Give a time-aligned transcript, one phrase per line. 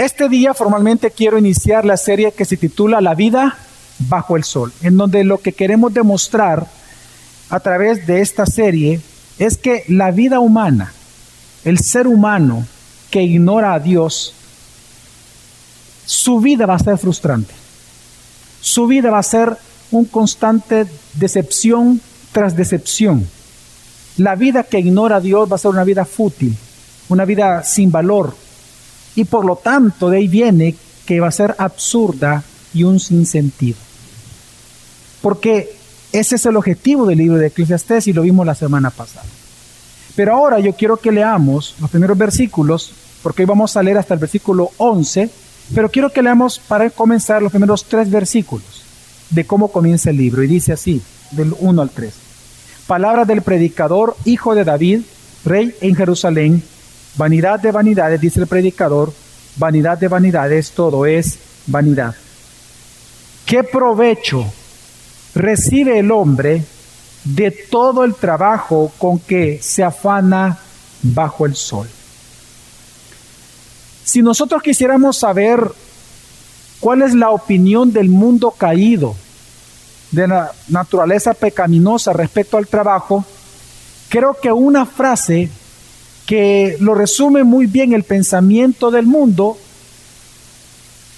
[0.00, 3.58] Este día formalmente quiero iniciar la serie que se titula La vida
[3.98, 6.66] bajo el sol, en donde lo que queremos demostrar
[7.50, 9.02] a través de esta serie
[9.38, 10.94] es que la vida humana,
[11.66, 12.66] el ser humano
[13.10, 14.32] que ignora a Dios,
[16.06, 17.52] su vida va a ser frustrante.
[18.62, 19.54] Su vida va a ser
[19.90, 22.00] un constante decepción
[22.32, 23.28] tras decepción.
[24.16, 26.56] La vida que ignora a Dios va a ser una vida fútil,
[27.10, 28.34] una vida sin valor.
[29.20, 30.74] Y por lo tanto de ahí viene
[31.04, 32.42] que va a ser absurda
[32.72, 33.76] y un sinsentido.
[35.20, 35.74] Porque
[36.10, 39.26] ese es el objetivo del libro de Eclesiastés y lo vimos la semana pasada.
[40.16, 42.92] Pero ahora yo quiero que leamos los primeros versículos,
[43.22, 45.28] porque hoy vamos a leer hasta el versículo 11,
[45.74, 48.84] pero quiero que leamos para comenzar los primeros tres versículos
[49.28, 50.42] de cómo comienza el libro.
[50.42, 52.14] Y dice así, del 1 al 3.
[52.86, 55.02] Palabra del predicador, hijo de David,
[55.44, 56.62] rey en Jerusalén.
[57.16, 59.12] Vanidad de vanidades, dice el predicador,
[59.56, 62.14] vanidad de vanidades, todo es vanidad.
[63.44, 64.44] ¿Qué provecho
[65.34, 66.64] recibe el hombre
[67.24, 70.58] de todo el trabajo con que se afana
[71.02, 71.88] bajo el sol?
[74.04, 75.70] Si nosotros quisiéramos saber
[76.80, 79.14] cuál es la opinión del mundo caído,
[80.10, 83.24] de la naturaleza pecaminosa respecto al trabajo,
[84.08, 85.48] creo que una frase
[86.30, 89.58] que lo resume muy bien el pensamiento del mundo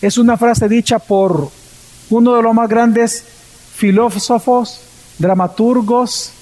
[0.01, 1.51] es una frase dicha por
[2.09, 3.23] uno de los más grandes
[3.77, 4.81] filósofos,
[5.19, 6.33] dramaturgos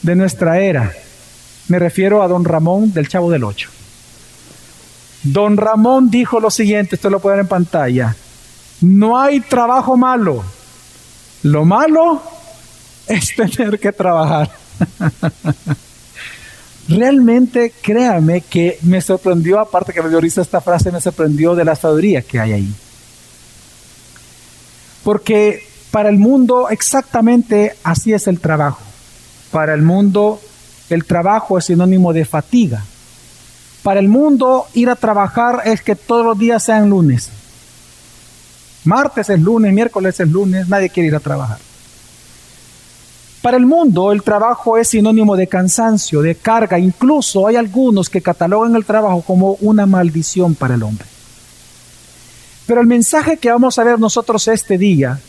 [0.00, 0.90] de nuestra era.
[1.68, 3.68] Me refiero a don Ramón del Chavo del Ocho.
[5.24, 8.16] Don Ramón dijo lo siguiente, esto lo pueden ver en pantalla.
[8.80, 10.42] No hay trabajo malo.
[11.42, 12.22] Lo malo
[13.06, 14.50] es tener que trabajar.
[16.88, 21.76] Realmente, créame que me sorprendió, aparte que me dio esta frase, me sorprendió de la
[21.76, 22.74] sabiduría que hay ahí.
[25.04, 28.82] Porque para el mundo exactamente así es el trabajo.
[29.50, 30.40] Para el mundo
[30.90, 32.84] el trabajo es sinónimo de fatiga.
[33.82, 37.30] Para el mundo ir a trabajar es que todos los días sean lunes.
[38.84, 41.58] Martes es lunes, miércoles es lunes, nadie quiere ir a trabajar.
[43.42, 48.22] Para el mundo el trabajo es sinónimo de cansancio, de carga, incluso hay algunos que
[48.22, 51.06] catalogan el trabajo como una maldición para el hombre.
[52.66, 55.20] Pero el mensaje que vamos a ver nosotros este día,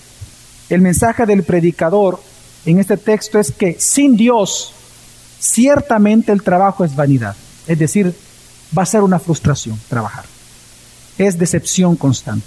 [0.69, 2.19] el mensaje del predicador
[2.65, 4.73] en este texto es que sin Dios
[5.39, 7.35] ciertamente el trabajo es vanidad,
[7.65, 8.15] es decir,
[8.77, 10.25] va a ser una frustración trabajar,
[11.17, 12.45] es decepción constante.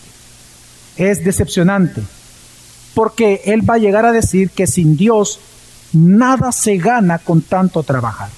[0.96, 2.00] Es decepcionante,
[2.94, 5.40] porque él va a llegar a decir que sin Dios
[5.96, 8.28] nada se gana con tanto trabajar.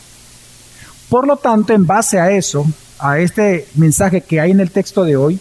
[1.09, 2.67] Por lo tanto, en base a eso,
[2.99, 5.41] a este mensaje que hay en el texto de hoy,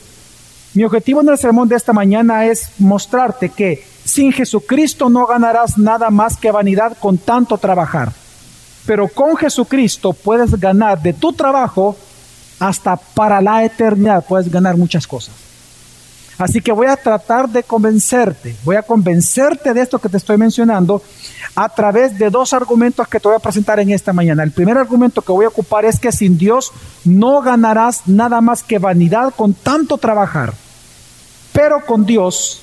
[0.74, 5.78] mi objetivo en el sermón de esta mañana es mostrarte que sin Jesucristo no ganarás
[5.78, 8.12] nada más que vanidad con tanto trabajar.
[8.86, 11.98] Pero con Jesucristo puedes ganar de tu trabajo
[12.60, 15.47] hasta para la eternidad, puedes ganar muchas cosas.
[16.38, 20.38] Así que voy a tratar de convencerte, voy a convencerte de esto que te estoy
[20.38, 21.02] mencionando
[21.56, 24.44] a través de dos argumentos que te voy a presentar en esta mañana.
[24.44, 26.72] El primer argumento que voy a ocupar es que sin Dios
[27.04, 30.54] no ganarás nada más que vanidad con tanto trabajar,
[31.54, 32.62] pero con Dios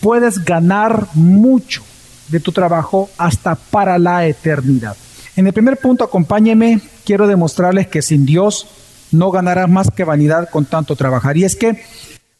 [0.00, 1.82] puedes ganar mucho
[2.28, 4.96] de tu trabajo hasta para la eternidad.
[5.36, 8.66] En el primer punto, acompáñeme, quiero demostrarles que sin Dios
[9.12, 11.36] no ganarás más que vanidad con tanto trabajar.
[11.36, 11.82] Y es que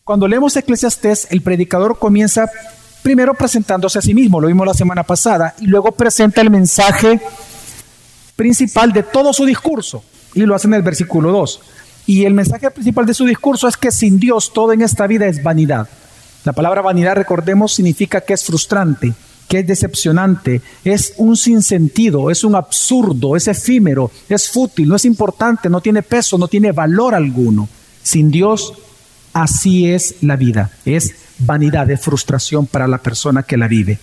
[0.04, 2.50] cuando leemos Eclesiastés, el predicador comienza
[3.02, 7.20] primero presentándose a sí mismo, lo vimos la semana pasada, y luego presenta el mensaje
[8.36, 10.02] principal de todo su discurso,
[10.34, 11.60] y lo hace en el versículo 2.
[12.06, 15.26] Y el mensaje principal de su discurso es que sin Dios todo en esta vida
[15.26, 15.88] es vanidad.
[16.44, 19.14] La palabra vanidad, recordemos, significa que es frustrante,
[19.48, 25.04] que es decepcionante, es un sinsentido, es un absurdo, es efímero, es fútil, no es
[25.04, 27.68] importante, no tiene peso, no tiene valor alguno.
[28.02, 28.72] Sin Dios
[29.32, 33.98] Así es la vida, es vanidad, es frustración para la persona que la vive.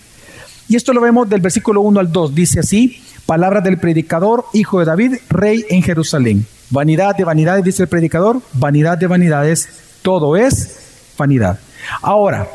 [0.68, 4.78] Y esto lo vemos del versículo 1 al 2, dice así, palabra del predicador, hijo
[4.80, 6.46] de David, rey en Jerusalén.
[6.70, 9.68] Vanidad de vanidades, dice el predicador, vanidad de vanidades,
[10.02, 11.58] todo es vanidad.
[12.02, 12.48] Ahora,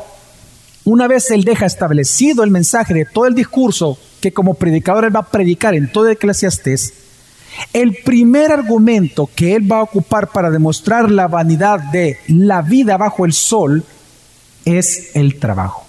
[0.84, 5.14] una vez él deja establecido el mensaje de todo el discurso que como predicador él
[5.14, 6.92] va a predicar en todo Eclesiastés,
[7.72, 12.96] el primer argumento que él va a ocupar para demostrar la vanidad de la vida
[12.96, 13.84] bajo el sol
[14.64, 15.86] es el trabajo.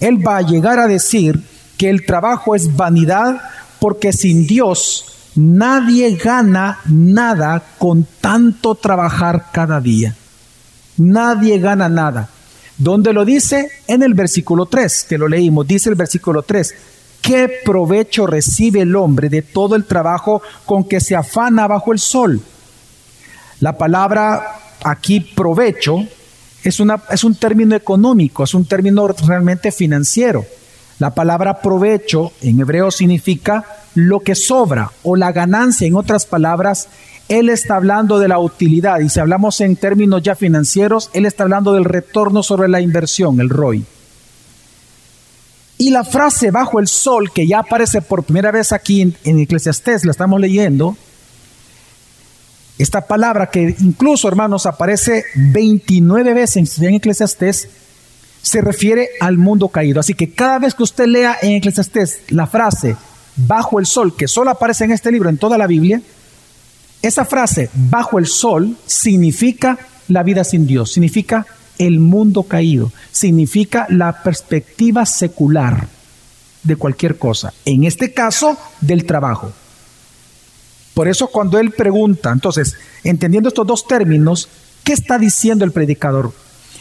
[0.00, 1.42] Él va a llegar a decir
[1.76, 3.40] que el trabajo es vanidad
[3.78, 10.14] porque sin Dios nadie gana nada con tanto trabajar cada día.
[10.96, 12.28] Nadie gana nada.
[12.76, 13.70] ¿Dónde lo dice?
[13.86, 15.66] En el versículo 3, que lo leímos.
[15.66, 16.74] Dice el versículo 3,
[17.20, 21.98] ¿qué provecho recibe el hombre de todo el trabajo con que se afana bajo el
[21.98, 22.40] sol?
[23.60, 26.04] La palabra aquí provecho
[26.64, 30.44] es, una, es un término económico, es un término realmente financiero.
[30.98, 33.64] La palabra provecho en hebreo significa
[33.94, 35.86] lo que sobra o la ganancia.
[35.86, 36.88] En otras palabras,
[37.28, 39.00] él está hablando de la utilidad.
[39.00, 43.40] Y si hablamos en términos ya financieros, él está hablando del retorno sobre la inversión,
[43.40, 43.84] el ROI.
[45.80, 49.40] Y la frase bajo el sol, que ya aparece por primera vez aquí en, en
[49.40, 50.94] Eclesiastés, la estamos leyendo,
[52.76, 57.70] esta palabra que incluso, hermanos, aparece 29 veces en Eclesiastés,
[58.42, 60.00] se refiere al mundo caído.
[60.00, 62.94] Así que cada vez que usted lea en Eclesiastés la frase
[63.36, 66.02] bajo el sol, que solo aparece en este libro, en toda la Biblia,
[67.00, 69.78] esa frase bajo el sol significa
[70.08, 71.46] la vida sin Dios, significa
[71.80, 75.88] el mundo caído, significa la perspectiva secular
[76.62, 79.50] de cualquier cosa, en este caso del trabajo.
[80.92, 84.48] Por eso cuando él pregunta, entonces, entendiendo estos dos términos,
[84.84, 86.32] ¿qué está diciendo el predicador?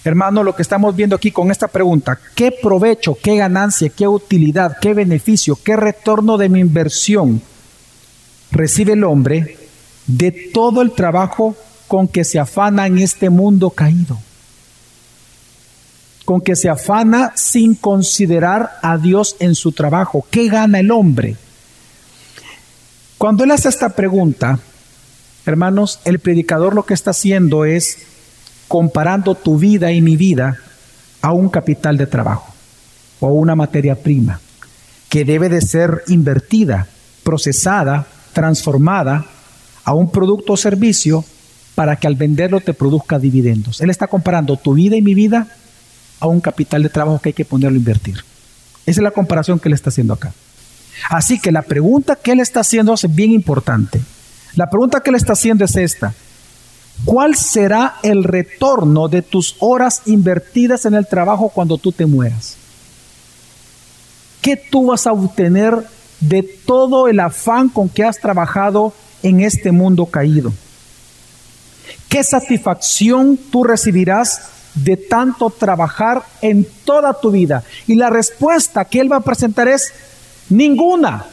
[0.04, 4.78] Hermano, lo que estamos viendo aquí con esta pregunta, ¿qué provecho, qué ganancia, qué utilidad,
[4.81, 7.42] qué beneficio, qué retorno de mi inversión
[8.51, 9.57] recibe el hombre
[10.07, 11.56] de todo el trabajo
[11.88, 14.19] con que se afana en este mundo caído?
[16.30, 20.28] Con que se afana sin considerar a Dios en su trabajo.
[20.30, 21.38] ¿Qué gana el hombre?
[23.18, 24.60] Cuando él hace esta pregunta,
[25.48, 27.98] hermanos, el predicador lo que está haciendo es
[28.68, 30.60] comparando tu vida y mi vida
[31.24, 32.54] a un capital de trabajo
[33.22, 34.40] o a una materia prima
[35.10, 36.90] que debe de ser invertida,
[37.24, 39.25] procesada, transformada
[39.84, 41.25] a un producto o servicio
[41.74, 43.82] para que al venderlo te produzca dividendos.
[43.82, 45.56] Él está comparando tu vida y mi vida
[46.19, 48.24] a un capital de trabajo que hay que ponerlo a invertir.
[48.86, 50.33] Esa es la comparación que él está haciendo acá.
[51.10, 54.01] Así que la pregunta que él está haciendo es bien importante.
[54.56, 56.13] La pregunta que él está haciendo es esta.
[57.06, 62.57] ¿Cuál será el retorno de tus horas invertidas en el trabajo cuando tú te mueras?
[64.42, 65.75] ¿Qué tú vas a obtener
[66.19, 68.94] de todo el afán con que has trabajado
[69.24, 70.51] en este mundo caído?
[72.10, 74.50] ¿Qué satisfacción tú recibirás
[74.84, 77.64] de tanto trabajar en toda tu vida?
[77.88, 79.92] Y la respuesta que él va a presentar es
[80.50, 81.26] ninguna.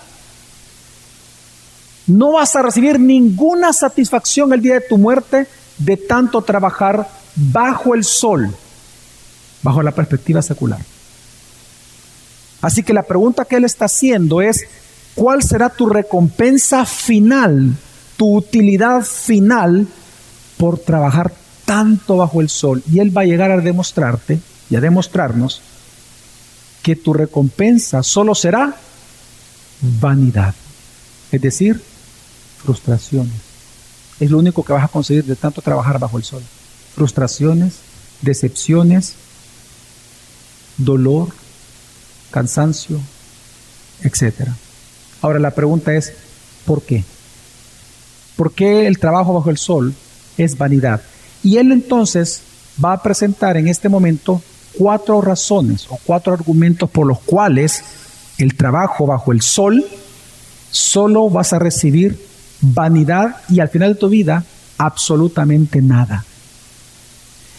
[2.07, 5.47] No vas a recibir ninguna satisfacción el día de tu muerte
[5.79, 8.55] de tanto trabajar bajo el sol,
[9.63, 10.81] bajo la perspectiva secular.
[12.63, 14.67] Así que la pregunta que él está haciendo es,
[15.15, 17.75] ¿cuál será tu recompensa final,
[18.17, 19.87] tu utilidad final
[20.57, 21.33] por trabajar
[21.67, 22.83] tanto bajo el sol?
[22.91, 24.41] Y él va a llegar a demostrarte
[24.71, 25.61] y a demostrarnos
[26.83, 28.75] que tu recompensa solo será
[30.01, 30.55] vanidad,
[31.33, 31.83] es decir,
[32.63, 33.35] frustraciones.
[34.19, 36.43] Es lo único que vas a conseguir de tanto trabajar bajo el sol.
[36.95, 37.75] Frustraciones,
[38.23, 39.15] decepciones,
[40.79, 41.29] dolor,
[42.31, 43.01] cansancio,
[44.03, 44.49] etc.
[45.23, 46.13] Ahora la pregunta es,
[46.65, 47.05] ¿por qué?
[48.37, 49.95] ¿Por qué el trabajo bajo el sol
[50.39, 51.03] es vanidad?
[51.47, 52.43] Y él entonces
[52.85, 54.43] va a presentar en este momento
[54.77, 57.85] cuatro razones o cuatro argumentos por los cuales
[58.37, 59.87] el trabajo bajo el sol
[60.73, 62.21] solo vas a recibir
[62.61, 64.43] vanidad y al final de tu vida
[64.77, 66.25] absolutamente nada.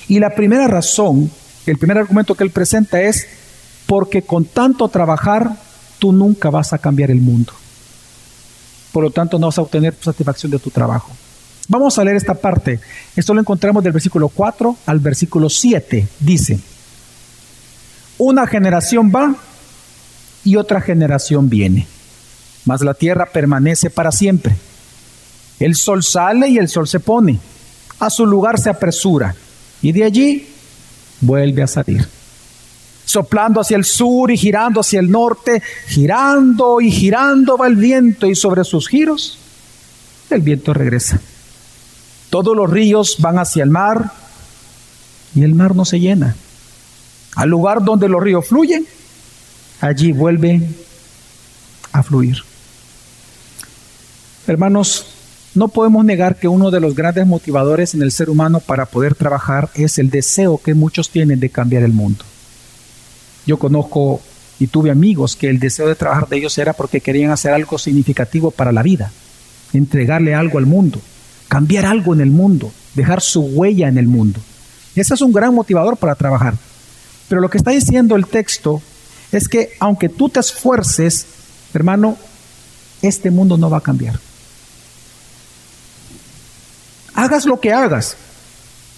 [0.09, 1.31] Y la primera razón,
[1.65, 3.25] el primer argumento que él presenta es
[3.85, 5.55] porque con tanto trabajar
[5.97, 7.53] tú nunca vas a cambiar el mundo.
[8.91, 11.16] Por lo tanto, no vas a obtener satisfacción de tu trabajo.
[11.67, 12.79] Vamos a leer esta parte.
[13.15, 16.07] Esto lo encontramos del versículo 4 al versículo 7.
[16.19, 16.59] Dice,
[18.17, 19.35] una generación va
[20.43, 21.87] y otra generación viene,
[22.65, 24.55] mas la tierra permanece para siempre.
[25.59, 27.39] El sol sale y el sol se pone.
[27.99, 29.35] A su lugar se apresura
[29.81, 30.47] y de allí
[31.19, 32.07] vuelve a salir.
[33.05, 38.27] Soplando hacia el sur y girando hacia el norte, girando y girando va el viento
[38.27, 39.39] y sobre sus giros
[40.29, 41.19] el viento regresa.
[42.29, 44.11] Todos los ríos van hacia el mar
[45.35, 46.35] y el mar no se llena.
[47.35, 48.85] Al lugar donde los ríos fluyen,
[49.81, 50.61] allí vuelve
[51.91, 52.37] a fluir.
[54.47, 55.05] Hermanos,
[55.53, 59.15] no podemos negar que uno de los grandes motivadores en el ser humano para poder
[59.15, 62.23] trabajar es el deseo que muchos tienen de cambiar el mundo.
[63.45, 64.21] Yo conozco
[64.59, 67.77] y tuve amigos que el deseo de trabajar de ellos era porque querían hacer algo
[67.77, 69.11] significativo para la vida.
[69.73, 71.01] entregarle algo al mundo,
[71.47, 74.39] cambiar algo en el mundo, dejar su huella en el mundo.
[74.95, 76.55] Ese es un gran motivador para trabajar.
[77.27, 78.81] Pero lo que está diciendo el texto
[79.31, 81.25] es que aunque tú te esfuerces,
[81.73, 82.17] hermano,
[83.01, 84.19] este mundo no va a cambiar.
[87.13, 88.15] Hagas lo que hagas,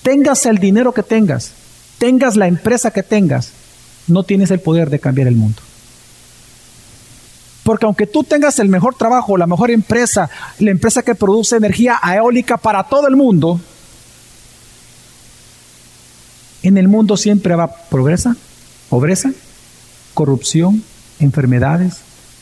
[0.04, 1.52] tengas el dinero que tengas,
[1.98, 3.52] tengas la empresa que tengas,
[4.08, 5.62] no tienes el poder de cambiar el mundo.
[7.70, 12.00] Porque aunque tú tengas el mejor trabajo, la mejor empresa, la empresa que produce energía
[12.16, 13.62] eólica para todo el mundo,
[16.64, 18.36] en el mundo siempre va pobreza,
[18.90, 19.30] pobreza,
[20.16, 20.84] corrupción,
[21.20, 22.00] enfermedades,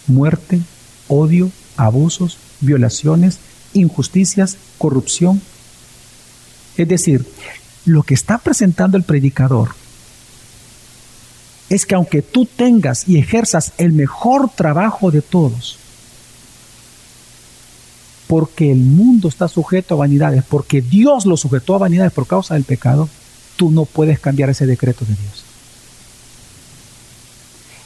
[0.08, 0.62] muerte,
[1.10, 3.40] odio, abusos, violaciones,
[3.74, 5.42] injusticias, corrupción.
[6.78, 7.26] Es decir,
[7.84, 9.72] lo que está presentando el predicador
[11.70, 15.78] es que aunque tú tengas y ejerzas el mejor trabajo de todos,
[18.28, 22.54] porque el mundo está sujeto a vanidades, porque Dios lo sujetó a vanidades por causa
[22.54, 23.10] del pecado,
[23.56, 25.44] tú no puedes cambiar ese decreto de Dios.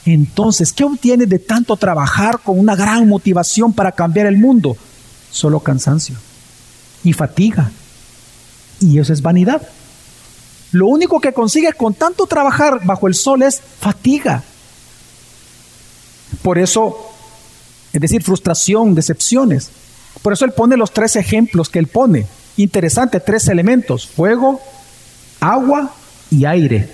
[0.04, 4.76] Entonces, ¿qué obtienes de tanto trabajar con una gran motivación para cambiar el mundo?
[5.30, 6.16] Solo cansancio
[7.04, 7.70] y fatiga.
[8.80, 9.62] Y eso es vanidad.
[10.72, 14.42] Lo único que consigues con tanto trabajar bajo el sol es fatiga.
[16.40, 16.96] Por eso,
[17.92, 19.70] es decir, frustración, decepciones.
[20.22, 22.26] Por eso él pone los tres ejemplos que él pone.
[22.56, 24.60] Interesante, tres elementos, fuego,
[25.40, 25.94] agua
[26.30, 26.88] y aire.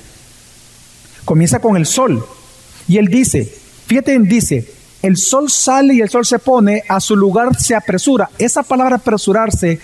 [1.25, 2.25] Comienza con el sol.
[2.89, 3.53] Y él dice,
[3.87, 8.31] fíjate, dice, el sol sale y el sol se pone, a su lugar se apresura.
[8.39, 9.79] Esa palabra apresurarse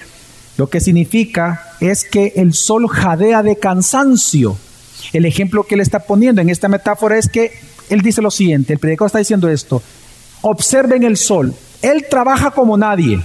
[0.56, 4.56] lo que significa es que el sol jadea de cansancio.
[5.12, 7.52] El ejemplo que él está poniendo en esta metáfora es que
[7.88, 9.82] él dice lo siguiente, el predicador está diciendo esto,
[10.42, 13.22] observen el sol, él trabaja como nadie,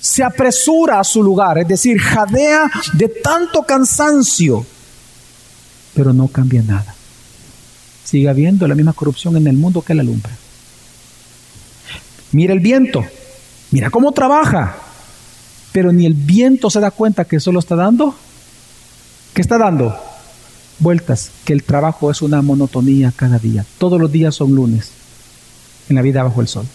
[0.00, 4.66] se apresura a su lugar, es decir, jadea de tanto cansancio,
[5.94, 6.94] pero no cambia nada.
[8.04, 10.32] Sigue habiendo la misma corrupción en el mundo que la alumbra.
[12.32, 13.04] Mira el viento,
[13.70, 14.76] Mira cómo trabaja.
[15.72, 18.14] Pero ni el viento se da cuenta que solo está dando.
[19.34, 19.96] ¿Qué está dando?
[20.78, 23.64] Vueltas, que el trabajo es una monotonía cada día.
[23.78, 24.90] Todos los días son lunes
[25.88, 26.66] en la vida bajo el sol.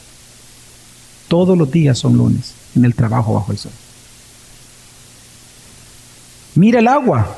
[1.27, 3.71] Todos los días son lunes en el trabajo bajo el sol.
[6.55, 7.37] Mira el agua.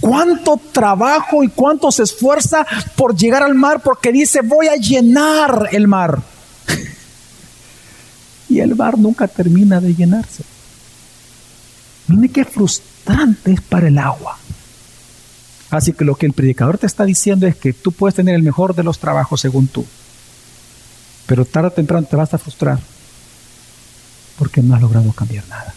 [0.00, 5.70] Cuánto trabajo y cuánto se esfuerza por llegar al mar porque dice voy a llenar
[5.72, 6.22] el mar
[8.48, 10.44] y el bar nunca termina de llenarse.
[12.08, 14.38] Mire qué frustrante es para el agua.
[15.70, 18.42] Así que lo que el predicador te está diciendo es que tú puedes tener el
[18.42, 19.84] mejor de los trabajos según tú,
[21.26, 22.78] pero tarde o temprano te vas a frustrar
[24.38, 25.74] porque no has logrado cambiar nada.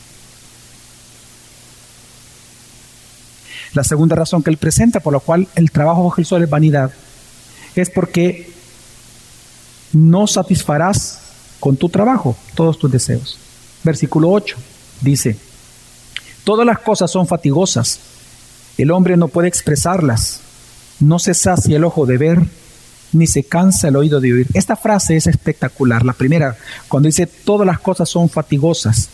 [3.74, 6.50] La segunda razón que él presenta por la cual el trabajo bajo el sol es
[6.50, 6.92] vanidad
[7.76, 8.52] es porque
[9.94, 11.20] no satisfarás
[11.60, 13.38] con tu trabajo todos tus deseos.
[13.84, 14.58] Versículo 8
[15.01, 15.38] dice,
[16.44, 18.00] todas las cosas son fatigosas,
[18.78, 20.42] el hombre no puede expresarlas,
[21.00, 22.42] no se sacia el ojo de ver,
[23.12, 24.48] ni se cansa el oído de oír.
[24.54, 26.06] Esta frase es espectacular.
[26.06, 26.56] La primera,
[26.88, 29.10] cuando dice todas las cosas son fatigosas,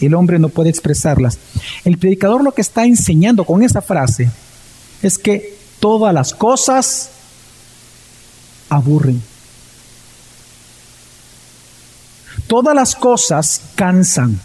[0.00, 1.38] el hombre no puede expresarlas.
[1.84, 4.30] El predicador lo que está enseñando con esa frase
[5.02, 7.10] es que todas las cosas
[8.68, 9.22] aburren.
[12.48, 14.40] Todas las cosas cansan.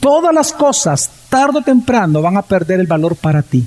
[0.00, 3.66] Todas las cosas, tarde o temprano, van a perder el valor para ti.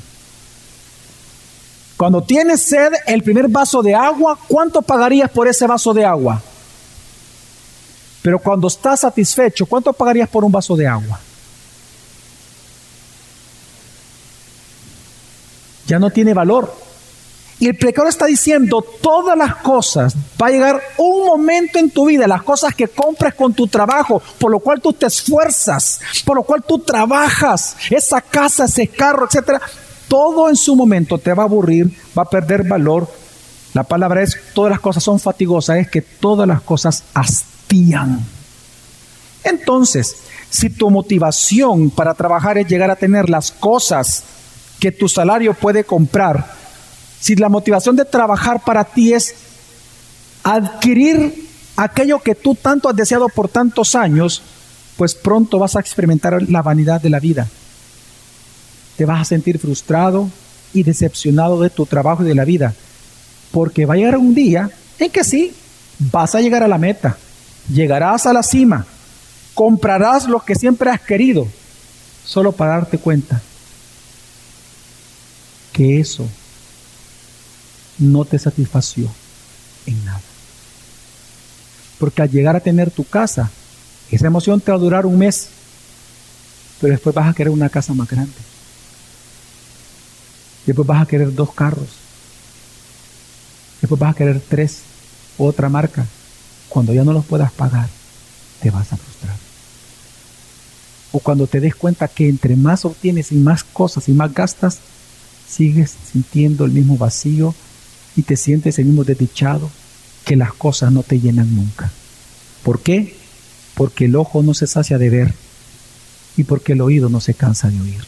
[1.98, 6.42] Cuando tienes sed, el primer vaso de agua, ¿cuánto pagarías por ese vaso de agua?
[8.22, 11.20] Pero cuando estás satisfecho, ¿cuánto pagarías por un vaso de agua?
[15.88, 16.85] Ya no tiene valor.
[17.58, 22.06] Y el pecador está diciendo, todas las cosas, va a llegar un momento en tu
[22.06, 26.36] vida, las cosas que compras con tu trabajo, por lo cual tú te esfuerzas, por
[26.36, 29.62] lo cual tú trabajas, esa casa, ese carro, etcétera,
[30.10, 33.08] todo en su momento te va a aburrir, va a perder valor.
[33.74, 38.20] La palabra es, todas las cosas son fatigosas, es que todas las cosas hastían.
[39.46, 40.18] Entonces,
[40.50, 44.24] si tu motivación para trabajar es llegar a tener las cosas
[44.80, 46.65] que tu salario puede comprar,
[47.20, 49.36] si la motivación de trabajar para ti es
[50.44, 54.42] adquirir aquello que tú tanto has deseado por tantos años,
[54.98, 57.48] pues pronto vas a experimentar la vanidad de la vida.
[58.98, 60.30] Te vas a sentir frustrado
[60.74, 62.74] y decepcionado de tu trabajo y de la vida,
[63.52, 64.70] porque va a llegar un día
[65.00, 65.54] en que sí,
[66.00, 67.18] vas a llegar a la meta,
[67.70, 68.86] llegarás a la cima,
[69.54, 71.48] comprarás lo que siempre has querido,
[72.24, 73.42] solo para darte cuenta
[75.72, 76.26] que eso
[77.98, 79.10] no te satisfació
[79.86, 80.22] en nada.
[82.00, 83.50] Porque al llegar a tener tu casa,
[84.12, 85.48] esa emoción te va a durar un mes,
[86.82, 88.34] pero después vas a querer una casa más grande.
[90.66, 91.88] Después vas a querer dos carros.
[93.82, 94.80] Después vas a querer tres,
[95.38, 96.06] otra marca.
[96.70, 97.88] Cuando ya no los puedas pagar,
[98.62, 99.36] te vas a frustrar.
[101.12, 104.80] O cuando te des cuenta que entre más obtienes y más cosas y más gastas,
[105.48, 107.54] sigues sintiendo el mismo vacío
[108.16, 109.70] y te sientes el mismo desdichado,
[110.24, 111.92] que las cosas no te llenan nunca.
[112.64, 113.16] ¿Por qué?
[113.76, 115.34] Porque el ojo no se sacia de ver
[116.36, 118.04] y porque el oído no se cansa de oír.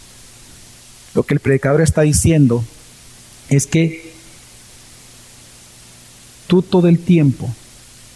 [1.14, 2.64] Lo que el predicador está diciendo
[3.50, 4.14] es que
[6.48, 7.54] tú todo el tiempo,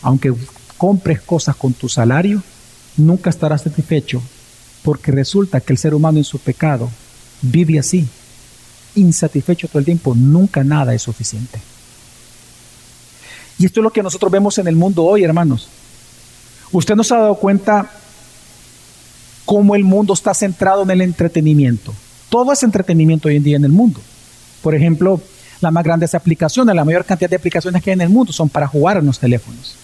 [0.01, 0.33] aunque
[0.77, 2.41] compres cosas con tu salario,
[2.97, 4.21] nunca estarás satisfecho
[4.83, 6.89] porque resulta que el ser humano en su pecado
[7.41, 8.07] vive así,
[8.95, 11.59] insatisfecho todo el tiempo, nunca nada es suficiente.
[13.61, 15.67] Y esto es lo que nosotros vemos en el mundo hoy, hermanos.
[16.71, 17.91] Usted nos ha dado cuenta
[19.45, 21.93] cómo el mundo está centrado en el entretenimiento.
[22.29, 23.99] Todo es entretenimiento hoy en día en el mundo.
[24.63, 25.21] Por ejemplo,
[25.59, 28.49] las más grandes aplicaciones, la mayor cantidad de aplicaciones que hay en el mundo son
[28.49, 29.75] para jugar en los teléfonos.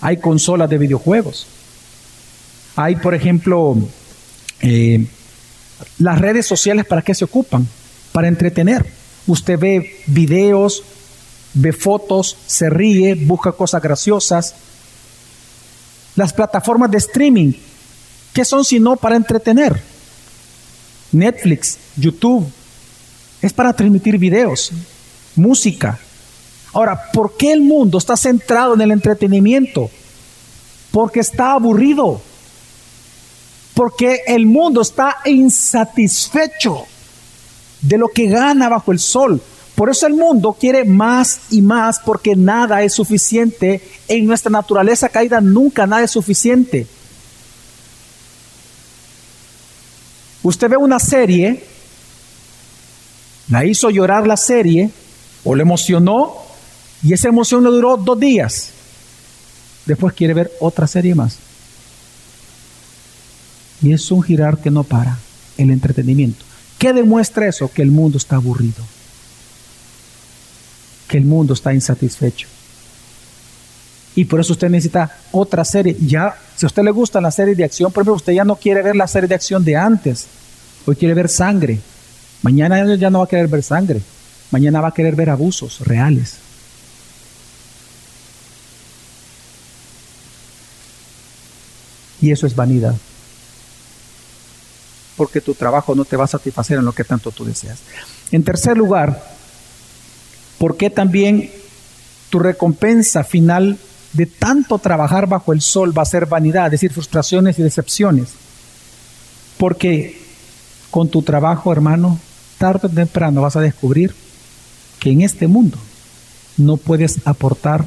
[0.00, 1.46] Hay consolas de videojuegos.
[2.74, 3.76] Hay, por ejemplo,
[4.62, 5.04] eh,
[5.98, 7.68] las redes sociales para qué se ocupan?
[8.12, 8.86] Para entretener.
[9.26, 10.84] Usted ve videos,
[11.54, 14.54] ve fotos, se ríe, busca cosas graciosas.
[16.16, 17.52] Las plataformas de streaming,
[18.32, 19.80] ¿qué son sino para entretener?
[21.12, 22.50] Netflix, YouTube,
[23.40, 24.72] es para transmitir videos,
[25.36, 25.98] música.
[26.72, 29.90] Ahora, ¿por qué el mundo está centrado en el entretenimiento?
[30.90, 32.20] Porque está aburrido.
[33.74, 36.86] Porque el mundo está insatisfecho
[37.80, 39.42] de lo que gana bajo el sol.
[39.74, 43.80] Por eso el mundo quiere más y más porque nada es suficiente.
[44.06, 46.86] En nuestra naturaleza caída nunca nada es suficiente.
[50.42, 51.64] Usted ve una serie,
[53.48, 54.90] la hizo llorar la serie
[55.44, 56.34] o le emocionó
[57.02, 58.70] y esa emoción le duró dos días.
[59.86, 61.38] Después quiere ver otra serie más.
[63.82, 65.18] Y es un girar que no para,
[65.58, 66.44] el entretenimiento.
[66.78, 67.70] ¿Qué demuestra eso?
[67.72, 68.82] Que el mundo está aburrido,
[71.12, 72.48] que el mundo está insatisfecho.
[74.14, 75.94] Y por eso usted necesita otra serie.
[76.00, 78.56] Ya, si a usted le gusta la serie de acción, por ejemplo, usted ya no
[78.56, 80.26] quiere ver la serie de acción de antes.
[80.86, 81.78] Hoy quiere ver sangre.
[82.40, 84.00] Mañana ya no va a querer ver sangre.
[84.50, 86.36] Mañana va a querer ver abusos reales.
[92.22, 92.94] Y eso es vanidad
[95.14, 97.80] porque tu trabajo no te va a satisfacer en lo que tanto tú deseas.
[98.30, 99.31] En tercer lugar,
[100.62, 101.50] ¿por qué también
[102.30, 103.78] tu recompensa final
[104.12, 108.28] de tanto trabajar bajo el sol va a ser vanidad, es decir, frustraciones y decepciones?
[109.58, 110.20] Porque
[110.92, 112.16] con tu trabajo, hermano,
[112.58, 114.14] tarde o temprano vas a descubrir
[115.00, 115.78] que en este mundo
[116.56, 117.84] no puedes aportar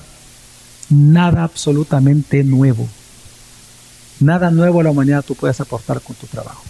[0.89, 2.89] nada absolutamente nuevo.
[4.19, 6.65] Nada nuevo a la humanidad tú puedes aportar con tu trabajo.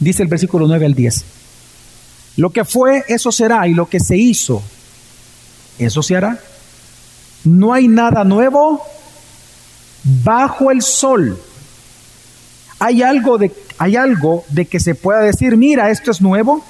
[0.00, 1.24] Dice el versículo 9 al 10.
[2.38, 4.60] Lo que fue, eso será, y lo que se hizo,
[5.78, 6.38] eso se hará.
[7.44, 8.82] No hay nada nuevo
[10.02, 11.38] bajo el sol.
[12.78, 16.64] ¿Hay algo, de, ¿Hay algo de que se pueda decir, mira, esto es nuevo?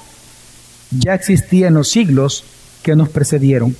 [0.91, 2.43] Ya existía en los siglos
[2.83, 3.75] que nos precedieron.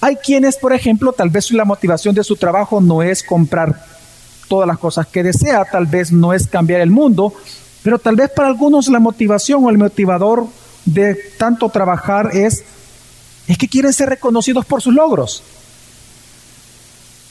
[0.00, 3.84] Hay quienes, por ejemplo, tal vez la motivación de su trabajo no es comprar
[4.48, 7.34] todas las cosas que desea, tal vez no es cambiar el mundo,
[7.82, 10.46] pero tal vez para algunos la motivación o el motivador
[10.84, 12.64] de tanto trabajar es,
[13.48, 15.42] es que quieren ser reconocidos por sus logros.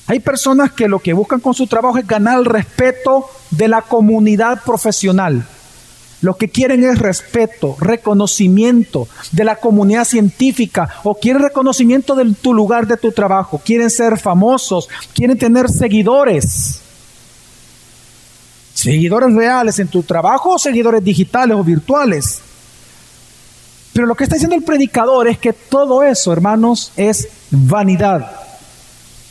[0.08, 3.82] Hay personas que lo que buscan con su trabajo es ganar el respeto de la
[3.82, 5.45] comunidad profesional.
[6.21, 12.53] Lo que quieren es respeto, reconocimiento de la comunidad científica o quieren reconocimiento de tu
[12.53, 13.62] lugar de tu trabajo.
[13.63, 16.82] Quieren ser famosos, quieren tener seguidores
[18.77, 22.41] seguidores reales en tu trabajo o seguidores digitales o virtuales.
[23.97, 28.29] Pero lo que está diciendo el predicador es que todo eso, hermanos, es vanidad.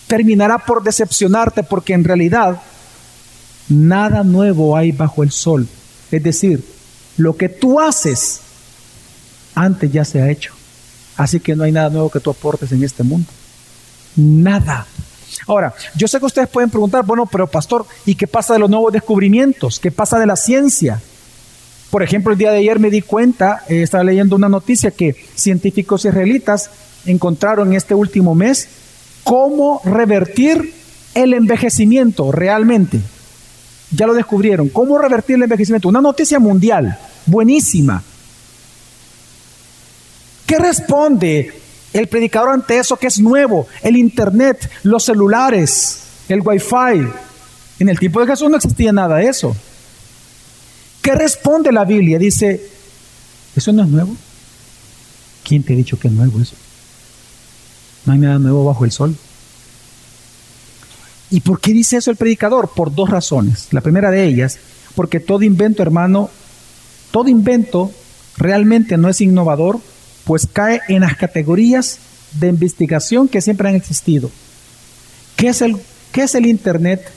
[0.08, 2.60] Terminará por decepcionarte porque en realidad
[3.68, 5.68] nada nuevo hay bajo el sol.
[6.10, 6.64] Es decir,
[7.16, 8.40] lo que tú haces
[9.54, 10.52] antes ya se ha hecho.
[11.16, 13.28] Así que no hay nada nuevo que tú aportes en este mundo.
[14.16, 14.84] Nada.
[15.46, 18.68] Ahora, yo sé que ustedes pueden preguntar, bueno, pero pastor, ¿y qué pasa de los
[18.68, 19.78] nuevos descubrimientos?
[19.78, 21.00] ¿Qué pasa de la ciencia?
[21.96, 25.16] Por ejemplo, el día de ayer me di cuenta, eh, estaba leyendo una noticia que
[25.34, 26.68] científicos israelitas
[27.06, 28.68] encontraron en este último mes
[29.24, 30.74] cómo revertir
[31.14, 33.00] el envejecimiento realmente.
[33.92, 34.68] Ya lo descubrieron.
[34.68, 35.88] ¿Cómo revertir el envejecimiento?
[35.88, 38.02] Una noticia mundial, buenísima.
[40.44, 41.50] ¿Qué responde
[41.94, 43.68] el predicador ante eso que es nuevo?
[43.80, 47.08] El Internet, los celulares, el Wi-Fi.
[47.78, 49.56] En el tiempo de Jesús no existía nada de eso.
[51.06, 52.18] ¿Qué responde la Biblia?
[52.18, 52.60] Dice,
[53.54, 54.16] ¿eso no es nuevo?
[55.44, 56.56] ¿Quién te ha dicho que es nuevo eso?
[58.04, 59.14] No hay nada nuevo bajo el sol.
[61.30, 62.72] ¿Y por qué dice eso el predicador?
[62.74, 63.68] Por dos razones.
[63.70, 64.58] La primera de ellas,
[64.96, 66.28] porque todo invento, hermano,
[67.12, 67.92] todo invento
[68.36, 69.78] realmente no es innovador,
[70.24, 72.00] pues cae en las categorías
[72.32, 74.28] de investigación que siempre han existido.
[75.36, 75.76] ¿Qué es el,
[76.10, 77.12] qué es el Internet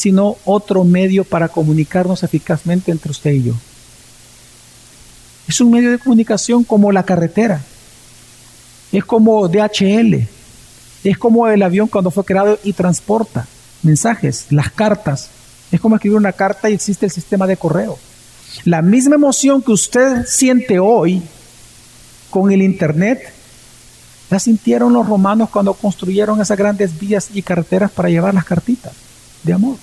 [0.00, 3.54] sino otro medio para comunicarnos eficazmente entre usted y yo?
[5.46, 7.60] Es un medio de comunicación como la carretera,
[8.92, 10.26] es como DHL,
[11.04, 13.46] es como el avión cuando fue creado y transporta
[13.82, 15.28] mensajes, las cartas.
[15.70, 17.98] Es como escribir una carta y existe el sistema de correo.
[18.64, 21.22] La misma emoción que usted siente hoy
[22.30, 23.20] con el Internet,
[24.30, 28.92] la sintieron los romanos cuando construyeron esas grandes vías y carreteras para llevar las cartitas
[29.42, 29.76] de amor.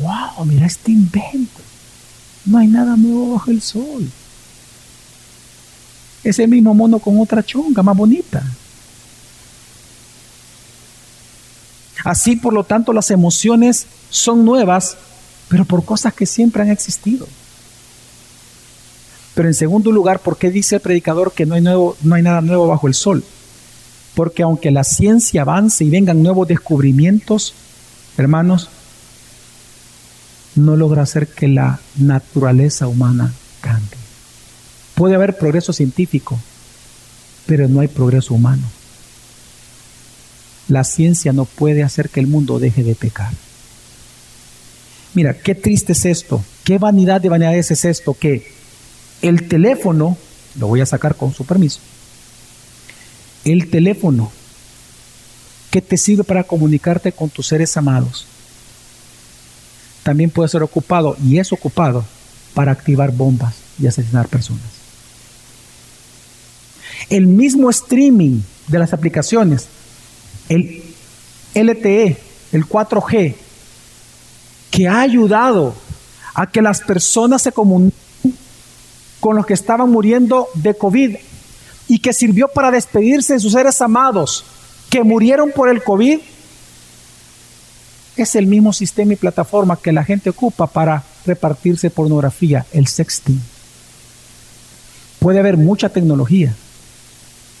[0.00, 0.44] ¡Wow!
[0.44, 1.60] Mira este invento.
[2.44, 4.08] No hay nada nuevo bajo el sol
[6.28, 8.42] ese mismo mono con otra chonga más bonita.
[12.04, 14.96] Así, por lo tanto, las emociones son nuevas,
[15.48, 17.26] pero por cosas que siempre han existido.
[19.34, 22.22] Pero en segundo lugar, ¿por qué dice el predicador que no hay, nuevo, no hay
[22.22, 23.24] nada nuevo bajo el sol?
[24.14, 27.54] Porque aunque la ciencia avance y vengan nuevos descubrimientos,
[28.16, 28.70] hermanos,
[30.56, 33.98] no logra hacer que la naturaleza humana cambie.
[34.94, 36.38] Puede haber progreso científico,
[37.46, 38.64] pero no hay progreso humano.
[40.68, 43.32] La ciencia no puede hacer que el mundo deje de pecar.
[45.14, 48.52] Mira, qué triste es esto, qué vanidad de vanidades es esto, que
[49.22, 50.16] el teléfono,
[50.58, 51.80] lo voy a sacar con su permiso,
[53.44, 54.32] el teléfono
[55.70, 58.26] que te sirve para comunicarte con tus seres amados,
[60.06, 62.04] también puede ser ocupado y es ocupado
[62.54, 64.62] para activar bombas y asesinar personas.
[67.10, 69.66] El mismo streaming de las aplicaciones,
[70.48, 70.84] el
[71.54, 72.18] LTE,
[72.52, 73.34] el 4G,
[74.70, 75.74] que ha ayudado
[76.34, 77.98] a que las personas se comuniquen
[79.18, 81.16] con los que estaban muriendo de COVID
[81.88, 84.44] y que sirvió para despedirse de sus seres amados
[84.88, 86.20] que murieron por el COVID,
[88.22, 93.40] es el mismo sistema y plataforma que la gente ocupa para repartirse pornografía, el sexting.
[95.18, 96.54] Puede haber mucha tecnología,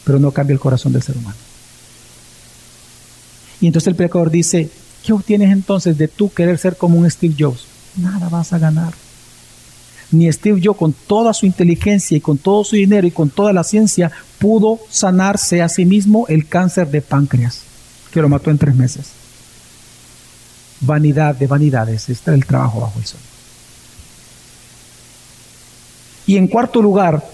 [0.04, 1.36] pero no cambia el corazón del ser humano.
[3.60, 4.70] Y entonces el pecador dice,
[5.04, 7.64] ¿qué obtienes entonces de tú querer ser como un Steve Jobs?
[7.96, 8.92] Nada vas a ganar.
[10.12, 13.52] Ni Steve Jobs con toda su inteligencia y con todo su dinero y con toda
[13.52, 17.62] la ciencia pudo sanarse a sí mismo el cáncer de páncreas,
[18.12, 19.15] que lo mató en tres meses.
[20.80, 23.20] Vanidad de vanidades, este es el trabajo bajo el sol.
[26.26, 27.24] Y en cuarto lugar,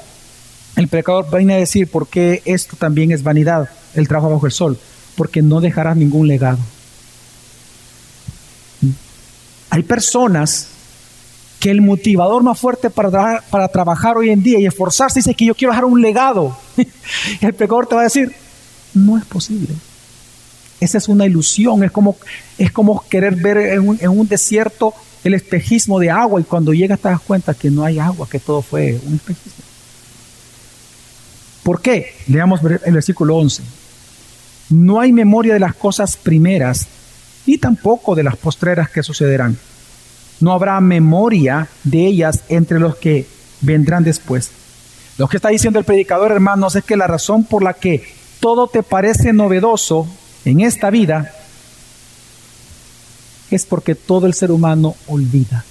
[0.77, 4.53] el pecador viene a decir por qué esto también es vanidad, el trabajo bajo el
[4.53, 4.79] sol,
[5.17, 6.59] porque no dejarás ningún legado.
[9.71, 10.69] Hay personas
[11.59, 15.47] que el motivador más fuerte para, para trabajar hoy en día y esforzarse dice que
[15.47, 16.57] yo quiero dejar un legado.
[17.41, 18.35] el pecador te va a decir,
[18.95, 19.69] no es posible.
[20.83, 22.17] Esa es una ilusión, es como,
[22.59, 24.93] es como querer ver en un, en un desierto
[25.23, 28.41] el espejismo de agua y cuando llegas te das cuenta que no hay agua, que
[28.41, 29.65] todo fue un espejismo.
[31.63, 32.15] ¿Por qué?
[32.27, 33.63] Leamos el versículo 11.
[34.71, 36.89] No hay memoria de las cosas primeras,
[37.47, 39.57] ni tampoco de las postreras que sucederán.
[40.41, 43.29] No habrá memoria de ellas entre los que
[43.61, 44.51] vendrán después.
[45.17, 48.03] Lo que está diciendo el predicador, hermanos, es que la razón por la que
[48.41, 50.09] todo te parece novedoso
[50.45, 51.33] en esta vida
[53.51, 55.65] es porque todo el ser humano olvida.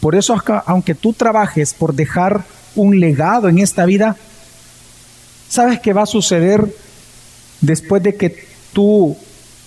[0.00, 2.44] Por eso, aunque tú trabajes por dejar
[2.76, 4.16] un legado en esta vida,
[5.48, 6.72] ¿sabes qué va a suceder
[7.60, 9.16] después de que tú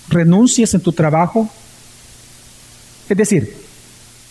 [0.08, 1.48] renuncies en tu trabajo?
[3.08, 3.54] Es decir,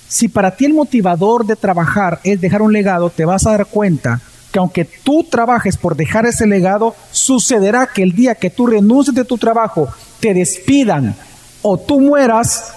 [0.07, 3.67] si para ti el motivador de trabajar es dejar un legado, te vas a dar
[3.67, 4.21] cuenta
[4.51, 9.15] que aunque tú trabajes por dejar ese legado, sucederá que el día que tú renuncies
[9.15, 9.87] de tu trabajo,
[10.19, 11.15] te despidan
[11.61, 12.73] o tú mueras,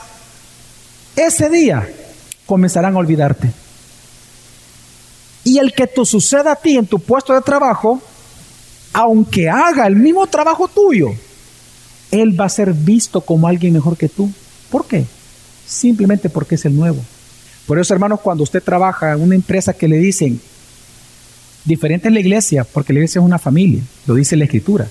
[1.17, 1.89] ese día
[2.47, 3.51] comenzarán a olvidarte.
[5.45, 8.01] Y el que te suceda a ti en tu puesto de trabajo,
[8.93, 11.13] aunque haga el mismo trabajo tuyo,
[12.11, 14.31] él va a ser visto como alguien mejor que tú.
[14.71, 15.07] ¿Por qué?
[15.67, 17.03] Simplemente porque es el nuevo.
[17.67, 20.41] Por eso, hermanos, cuando usted trabaja en una empresa que le dicen,
[21.65, 24.89] diferente en la iglesia, porque la iglesia es una familia, lo dice la escritura.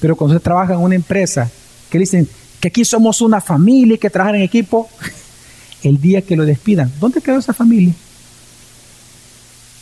[0.00, 1.50] Pero cuando usted trabaja en una empresa
[1.90, 2.28] que dicen
[2.60, 4.88] que aquí somos una familia y que trabajan en equipo,
[5.82, 7.94] el día que lo despidan, ¿dónde quedó esa familia?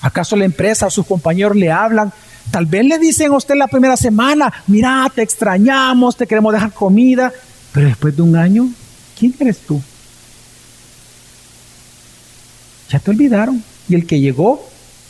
[0.00, 2.12] ¿Acaso la empresa o sus compañeros le hablan?
[2.50, 6.72] Tal vez le dicen a usted la primera semana, mira, te extrañamos, te queremos dejar
[6.72, 7.32] comida,
[7.72, 8.68] pero después de un año,
[9.18, 9.82] ¿quién eres tú?
[12.90, 13.62] Ya te olvidaron.
[13.88, 14.66] Y el que llegó,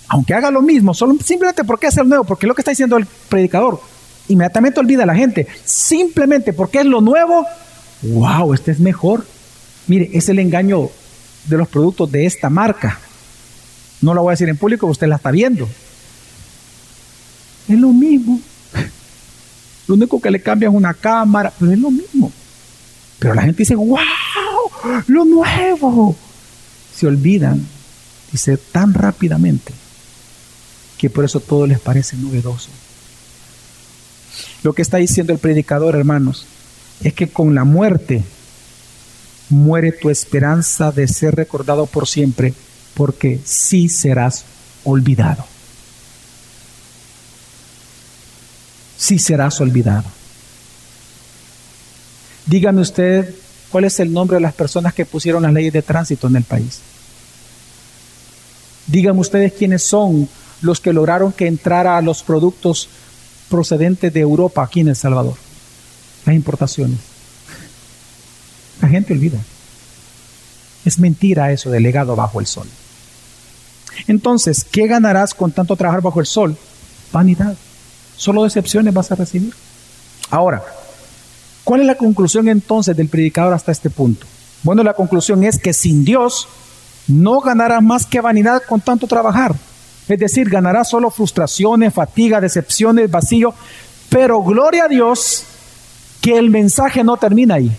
[0.09, 2.71] aunque haga lo mismo, solo, simplemente porque es el nuevo, porque es lo que está
[2.71, 3.81] diciendo el predicador,
[4.29, 5.47] inmediatamente olvida a la gente.
[5.65, 7.47] Simplemente porque es lo nuevo,
[8.03, 9.27] wow, este es mejor.
[9.87, 10.89] Mire, es el engaño
[11.47, 12.99] de los productos de esta marca.
[14.01, 15.69] No lo voy a decir en público, usted la está viendo.
[17.69, 18.41] Es lo mismo.
[19.87, 22.33] Lo único que le cambia es una cámara, pero es lo mismo.
[23.19, 23.99] Pero la gente dice, wow,
[25.07, 26.17] lo nuevo.
[26.95, 27.67] Se olvidan,
[28.33, 29.73] dice, tan rápidamente
[30.99, 32.69] que por eso todo les parece novedoso.
[34.63, 36.45] Lo que está diciendo el predicador, hermanos,
[37.01, 38.25] es que con la muerte
[39.49, 42.53] muere tu esperanza de ser recordado por siempre,
[42.95, 44.45] porque sí serás
[44.85, 45.45] olvidado.
[48.97, 50.05] Sí serás olvidado.
[52.47, 53.35] Dígame usted
[53.71, 56.45] cuál es el nombre de las personas que pusieron las leyes de tránsito en el
[56.45, 56.81] país.
[58.87, 60.29] Díganme ustedes quiénes son
[60.61, 62.89] los que lograron que entrara los productos
[63.49, 65.35] procedentes de Europa aquí en El Salvador.
[66.25, 66.99] Las importaciones.
[68.81, 69.39] La gente olvida.
[70.85, 72.67] Es mentira eso de legado bajo el sol.
[74.07, 76.57] Entonces, ¿qué ganarás con tanto trabajar bajo el sol?
[77.13, 77.57] Vanidad.
[78.17, 79.55] Solo decepciones vas a recibir.
[80.31, 80.63] Ahora,
[81.65, 84.27] ¿cuál es la conclusión entonces del predicador hasta este punto?
[84.63, 86.49] Bueno, la conclusión es que sin Dios
[87.07, 89.55] no ganarás más que vanidad con tanto trabajar.
[90.09, 93.53] Es decir, ganarás solo frustraciones, fatiga, decepciones, vacío.
[94.09, 95.45] Pero gloria a Dios
[96.21, 97.71] que el mensaje no termina ahí.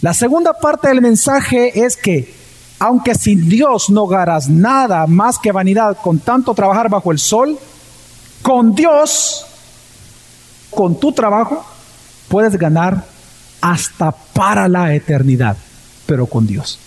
[0.00, 2.34] La segunda parte del mensaje es que
[2.78, 7.56] aunque sin Dios no ganas nada más que vanidad con tanto trabajar bajo el sol,
[8.42, 9.46] con Dios,
[10.70, 11.64] con tu trabajo,
[12.26, 13.04] puedes ganar
[13.60, 15.56] hasta para la eternidad,
[16.06, 16.78] pero con Dios.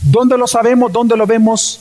[0.00, 0.90] ¿Dónde lo sabemos?
[0.90, 1.78] ¿Dónde lo vemos?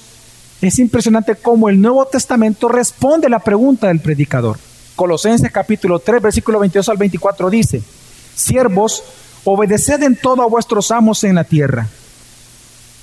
[0.61, 4.57] Es impresionante cómo el Nuevo Testamento responde a la pregunta del predicador.
[4.95, 7.81] Colosenses capítulo 3, versículo 22 al 24 dice,
[8.35, 9.03] siervos,
[9.45, 11.87] obedeced en todo a vuestros amos en la tierra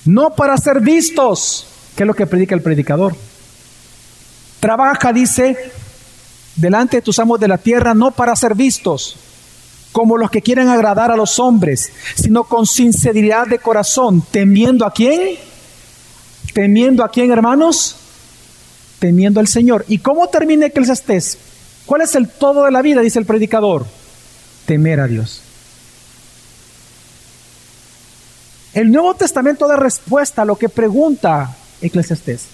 [0.07, 3.13] no para ser vistos, que es lo que predica el predicador.
[4.59, 5.71] Trabaja, dice,
[6.55, 9.17] delante de tus amos de la tierra, no para ser vistos,
[9.91, 14.91] como los que quieren agradar a los hombres, sino con sinceridad de corazón, temiendo a
[14.91, 15.37] quién?
[16.57, 17.95] Temiendo a quién, hermanos?
[18.97, 19.85] Temiendo al Señor.
[19.87, 21.37] ¿Y cómo termina estés?
[21.85, 23.01] ¿Cuál es el todo de la vida?
[23.01, 23.85] Dice el predicador.
[24.65, 25.43] Temer a Dios.
[28.73, 32.47] El Nuevo Testamento da respuesta a lo que pregunta Eclesiastés.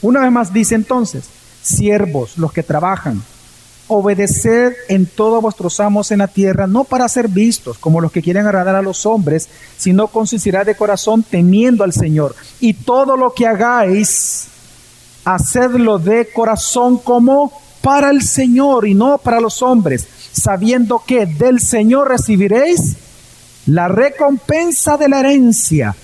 [0.00, 1.24] Una vez más dice entonces,
[1.62, 3.22] siervos, los que trabajan,
[3.90, 8.22] obedeced en todos vuestros amos en la tierra, no para ser vistos como los que
[8.22, 12.34] quieren agradar a los hombres, sino con sinceridad de corazón, temiendo al Señor.
[12.60, 14.46] Y todo lo que hagáis,
[15.24, 21.60] hacedlo de corazón como para el Señor y no para los hombres, sabiendo que del
[21.60, 22.96] Señor recibiréis
[23.66, 25.94] la recompensa de la herencia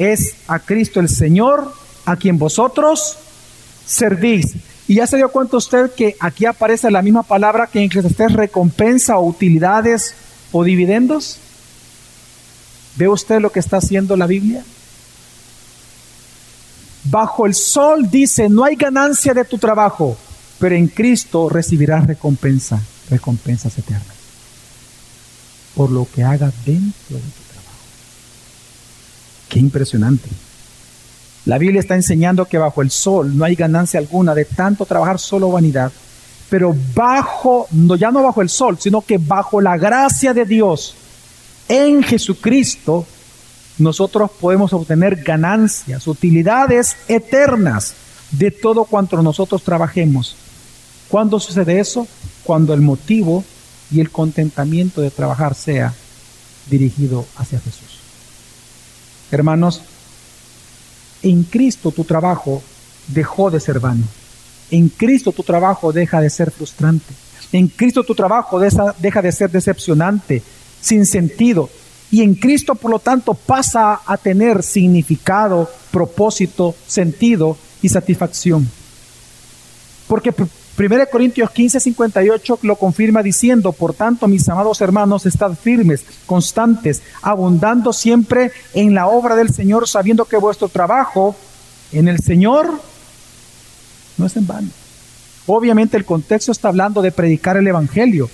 [0.00, 1.72] es a Cristo el Señor,
[2.06, 3.18] a quien vosotros
[3.86, 4.54] servís.
[4.90, 8.32] Y ya se dio cuenta usted que aquí aparece la misma palabra que en Eclesiastés
[8.32, 10.16] recompensa o utilidades
[10.50, 11.38] o dividendos.
[12.96, 14.64] ¿Ve usted lo que está haciendo la Biblia?
[17.04, 20.16] Bajo el sol dice, no hay ganancia de tu trabajo,
[20.58, 24.16] pero en Cristo recibirás recompensa, recompensas eternas
[25.76, 27.78] por lo que haga dentro de tu trabajo.
[29.48, 30.28] Qué impresionante.
[31.50, 35.18] La Biblia está enseñando que bajo el sol no hay ganancia alguna de tanto trabajar
[35.18, 35.90] solo vanidad,
[36.48, 40.94] pero bajo, no, ya no bajo el sol, sino que bajo la gracia de Dios
[41.66, 43.04] en Jesucristo,
[43.78, 47.94] nosotros podemos obtener ganancias, utilidades eternas,
[48.30, 50.36] de todo cuanto nosotros trabajemos.
[51.08, 52.06] ¿Cuándo sucede eso?
[52.44, 53.42] Cuando el motivo
[53.90, 55.94] y el contentamiento de trabajar sea
[56.70, 57.98] dirigido hacia Jesús.
[59.32, 59.82] Hermanos,
[61.22, 62.62] en Cristo tu trabajo
[63.08, 64.04] dejó de ser vano.
[64.70, 67.12] En Cristo tu trabajo deja de ser frustrante.
[67.52, 70.42] En Cristo tu trabajo deja de ser decepcionante,
[70.80, 71.68] sin sentido.
[72.10, 78.68] Y en Cristo, por lo tanto, pasa a tener significado, propósito, sentido y satisfacción.
[80.08, 80.32] Porque
[80.80, 87.02] 1 Corintios 15, 58 lo confirma diciendo, por tanto, mis amados hermanos, estad firmes, constantes,
[87.20, 91.36] abundando siempre en la obra del Señor, sabiendo que vuestro trabajo
[91.92, 92.80] en el Señor
[94.16, 94.70] no es en vano.
[95.46, 98.30] Obviamente el contexto está hablando de predicar el Evangelio,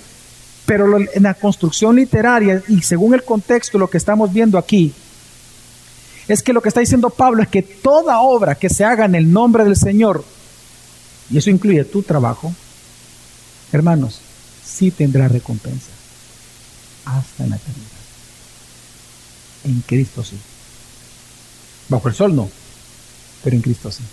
[0.65, 4.93] pero en la construcción literaria y según el contexto, lo que estamos viendo aquí,
[6.29, 9.15] es que lo que está diciendo Pablo es que toda obra que se haga en
[9.15, 10.23] el nombre del Señor,
[11.29, 12.53] y eso incluye tu trabajo,
[13.71, 14.19] hermanos,
[14.63, 15.89] sí tendrá recompensa
[17.05, 17.87] hasta en la eternidad.
[19.65, 20.37] En Cristo sí.
[21.89, 22.49] Bajo el sol no,
[23.43, 24.03] pero en Cristo sí.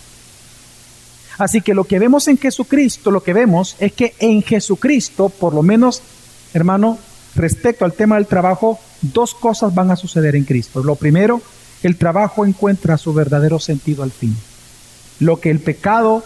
[1.37, 5.53] Así que lo que vemos en Jesucristo, lo que vemos es que en Jesucristo, por
[5.53, 6.01] lo menos,
[6.53, 6.97] hermano,
[7.35, 10.81] respecto al tema del trabajo, dos cosas van a suceder en Cristo.
[10.83, 11.41] Lo primero,
[11.83, 14.35] el trabajo encuentra su verdadero sentido al fin.
[15.19, 16.23] Lo que el pecado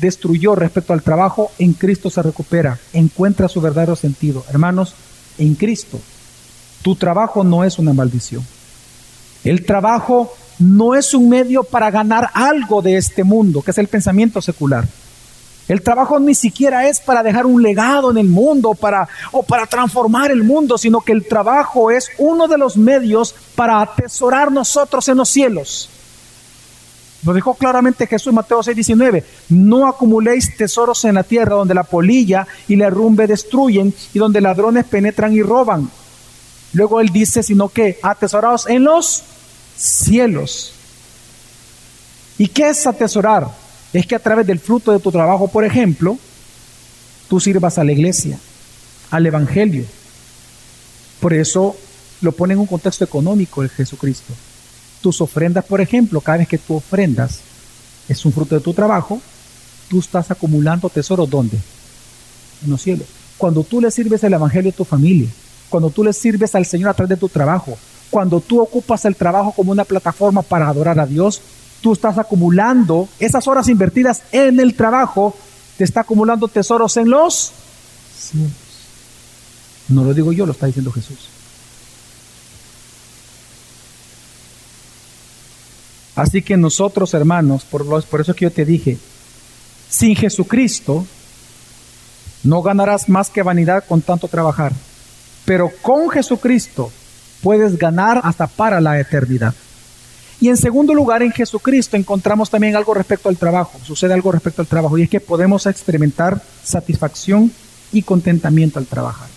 [0.00, 4.44] destruyó respecto al trabajo, en Cristo se recupera, encuentra su verdadero sentido.
[4.48, 4.94] Hermanos,
[5.38, 6.00] en Cristo,
[6.82, 8.44] tu trabajo no es una maldición.
[9.44, 13.88] El trabajo no es un medio para ganar algo de este mundo, que es el
[13.88, 14.86] pensamiento secular.
[15.68, 19.66] El trabajo ni siquiera es para dejar un legado en el mundo para, o para
[19.66, 25.08] transformar el mundo, sino que el trabajo es uno de los medios para atesorar nosotros
[25.08, 25.88] en los cielos.
[27.24, 29.24] Lo dijo claramente Jesús Mateo 6:19.
[29.50, 34.40] No acumuléis tesoros en la tierra donde la polilla y la rumbe destruyen y donde
[34.40, 35.90] ladrones penetran y roban.
[36.72, 39.22] Luego él dice, sino que atesorados en los
[39.76, 40.72] cielos.
[42.38, 43.48] ¿Y qué es atesorar?
[43.92, 46.16] Es que a través del fruto de tu trabajo, por ejemplo,
[47.28, 48.38] tú sirvas a la iglesia,
[49.10, 49.84] al Evangelio.
[51.18, 51.76] Por eso
[52.22, 54.32] lo pone en un contexto económico el Jesucristo.
[55.00, 57.40] Tus ofrendas, por ejemplo, cada vez que tú ofrendas,
[58.08, 59.20] es un fruto de tu trabajo,
[59.88, 61.58] tú estás acumulando tesoros ¿dónde?
[62.64, 63.06] En los cielos.
[63.38, 65.28] Cuando tú le sirves el Evangelio a tu familia,
[65.68, 67.78] cuando tú le sirves al Señor a través de tu trabajo,
[68.10, 71.40] cuando tú ocupas el trabajo como una plataforma para adorar a Dios,
[71.80, 75.34] tú estás acumulando esas horas invertidas en el trabajo,
[75.78, 77.52] te está acumulando tesoros en los
[78.18, 78.50] cielos.
[79.88, 81.18] No lo digo yo, lo está diciendo Jesús.
[86.20, 88.98] Así que nosotros, hermanos, por, por eso que yo te dije,
[89.88, 91.06] sin Jesucristo
[92.42, 94.74] no ganarás más que vanidad con tanto trabajar.
[95.46, 96.92] Pero con Jesucristo
[97.42, 99.54] puedes ganar hasta para la eternidad.
[100.42, 103.80] Y en segundo lugar, en Jesucristo encontramos también algo respecto al trabajo.
[103.82, 107.50] Sucede algo respecto al trabajo y es que podemos experimentar satisfacción
[107.92, 109.28] y contentamiento al trabajar.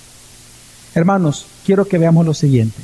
[0.93, 2.81] Hermanos, quiero que veamos lo siguiente.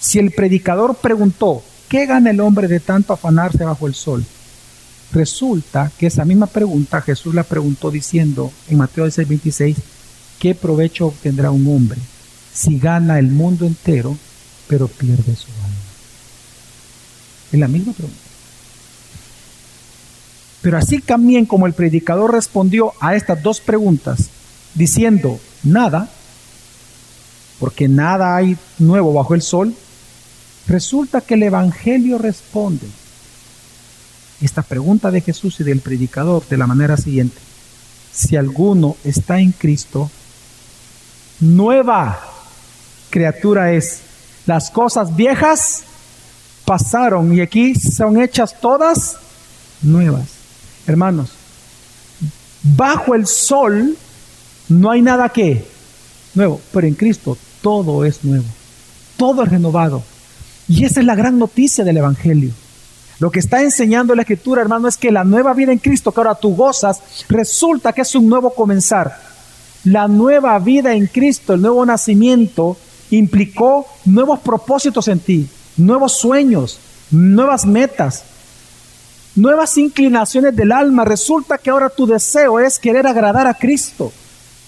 [0.00, 4.24] Si el predicador preguntó, ¿qué gana el hombre de tanto afanarse bajo el sol?
[5.12, 9.76] Resulta que esa misma pregunta Jesús la preguntó diciendo en Mateo 6:26,
[10.40, 12.00] ¿qué provecho obtendrá un hombre
[12.52, 14.16] si gana el mundo entero
[14.72, 15.76] pero pierde su alma.
[17.52, 18.18] Es la misma pregunta.
[20.62, 24.30] Pero así también como el predicador respondió a estas dos preguntas
[24.74, 26.08] diciendo nada,
[27.60, 29.74] porque nada hay nuevo bajo el sol,
[30.66, 32.86] resulta que el Evangelio responde
[34.40, 37.38] esta pregunta de Jesús y del predicador de la manera siguiente.
[38.12, 40.10] Si alguno está en Cristo,
[41.40, 42.20] nueva
[43.10, 44.00] criatura es
[44.46, 45.84] las cosas viejas
[46.64, 49.16] pasaron y aquí son hechas todas
[49.82, 50.28] nuevas.
[50.86, 51.30] Hermanos,
[52.62, 53.96] bajo el sol
[54.68, 55.64] no hay nada que
[56.34, 58.46] nuevo, pero en Cristo todo es nuevo,
[59.16, 60.02] todo es renovado.
[60.74, 62.50] Y esa es la gran noticia del Evangelio.
[63.18, 66.20] Lo que está enseñando la Escritura, hermano, es que la nueva vida en Cristo que
[66.20, 69.14] ahora tú gozas, resulta que es un nuevo comenzar.
[69.84, 72.78] La nueva vida en Cristo, el nuevo nacimiento,
[73.10, 75.46] implicó nuevos propósitos en ti,
[75.76, 76.78] nuevos sueños,
[77.10, 78.24] nuevas metas,
[79.34, 81.04] nuevas inclinaciones del alma.
[81.04, 84.10] Resulta que ahora tu deseo es querer agradar a Cristo.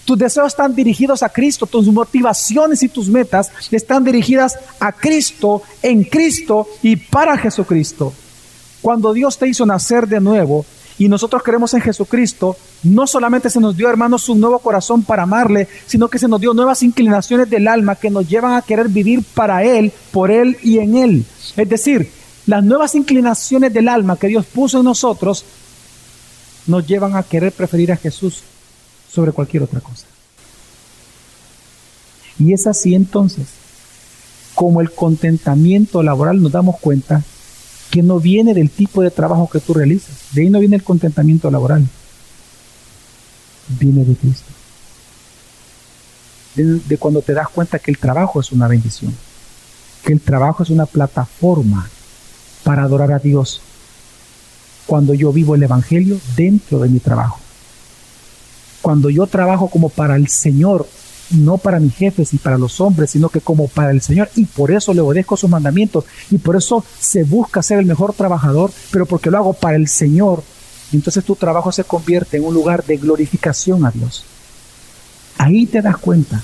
[0.05, 5.63] Tus deseos están dirigidos a Cristo, tus motivaciones y tus metas están dirigidas a Cristo,
[5.81, 8.13] en Cristo y para Jesucristo.
[8.83, 10.63] Cuando Dios te hizo nacer de nuevo
[10.99, 15.23] y nosotros creemos en Jesucristo, no solamente se nos dio, hermanos, un nuevo corazón para
[15.23, 18.89] amarle, sino que se nos dio nuevas inclinaciones del alma que nos llevan a querer
[18.89, 21.25] vivir para Él, por Él y en Él.
[21.57, 22.11] Es decir,
[22.45, 25.43] las nuevas inclinaciones del alma que Dios puso en nosotros
[26.67, 28.43] nos llevan a querer preferir a Jesús
[29.15, 30.05] sobre cualquier otra cosa.
[32.37, 33.47] Y es así entonces,
[34.53, 37.23] como el contentamiento laboral nos damos cuenta
[37.89, 40.15] que no viene del tipo de trabajo que tú realizas.
[40.33, 41.87] De ahí no viene el contentamiento laboral.
[43.79, 44.51] Viene de Cristo.
[46.55, 49.15] De, cuando te das cuenta que el trabajo es una bendición.
[50.03, 51.89] Que el trabajo es una plataforma
[52.63, 53.61] para adorar a Dios.
[54.85, 57.39] Cuando yo vivo el Evangelio dentro de mi trabajo.
[58.85, 60.85] Cuando yo trabajo como para el Señor
[61.31, 64.29] no para mis jefes y para los hombres, sino que como para el Señor.
[64.35, 66.05] Y por eso le obedezco sus mandamientos.
[66.29, 69.87] Y por eso se busca ser el mejor trabajador, pero porque lo hago para el
[69.87, 70.43] Señor.
[70.93, 74.23] Entonces tu trabajo se convierte en un lugar de glorificación a Dios.
[75.39, 76.43] Ahí te das cuenta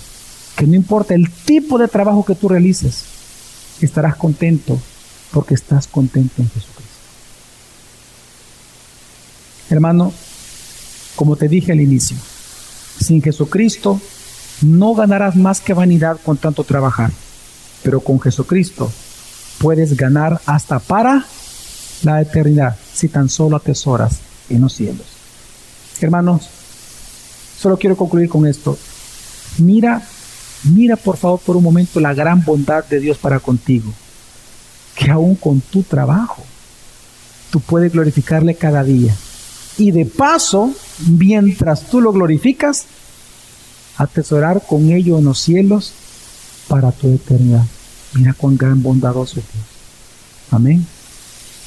[0.55, 3.03] que no importa el tipo de trabajo que tú realices,
[3.81, 4.79] estarás contento
[5.31, 6.95] porque estás contento en Jesucristo.
[9.69, 10.11] Hermano,
[11.15, 12.17] como te dije al inicio,
[13.01, 13.99] sin Jesucristo
[14.61, 17.11] no ganarás más que vanidad con tanto trabajar,
[17.83, 18.91] pero con Jesucristo
[19.59, 21.25] puedes ganar hasta para
[22.03, 25.05] la eternidad si tan solo atesoras en los cielos.
[25.99, 26.49] Hermanos,
[27.59, 28.77] solo quiero concluir con esto.
[29.57, 30.01] Mira,
[30.63, 33.91] mira por favor por un momento la gran bondad de Dios para contigo,
[34.95, 36.43] que aún con tu trabajo
[37.51, 39.15] tú puedes glorificarle cada día.
[39.81, 40.71] Y de paso,
[41.07, 42.85] mientras tú lo glorificas,
[43.97, 45.93] atesorar con ello en los cielos
[46.67, 47.65] para tu eternidad.
[48.13, 49.65] Mira cuán gran bondadoso es Dios.
[50.51, 50.85] Amén.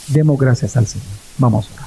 [0.09, 1.09] Demos gracias al Señor.
[1.39, 1.84] Vamos a orar.